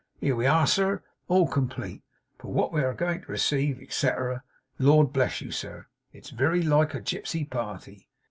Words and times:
Here 0.19 0.35
we 0.35 0.47
are, 0.47 0.65
sir, 0.65 1.03
all 1.27 1.47
complete. 1.47 2.01
For 2.39 2.51
what 2.51 2.73
we 2.73 2.81
are 2.81 2.95
going 2.95 3.21
to 3.21 3.31
receive, 3.31 3.79
et 3.79 3.93
cetrer. 3.93 4.41
Lord 4.79 5.13
bless 5.13 5.41
you, 5.41 5.51
sir, 5.51 5.85
it's 6.11 6.31
very 6.31 6.63
like 6.63 6.95
a 6.95 7.01
gipsy 7.01 7.45
party! 7.45 8.09